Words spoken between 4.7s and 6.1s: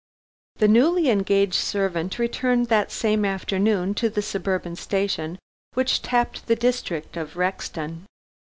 station, which